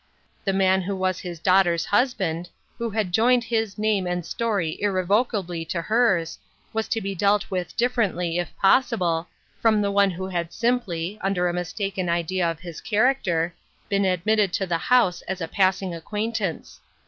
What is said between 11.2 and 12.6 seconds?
under a mistaken idea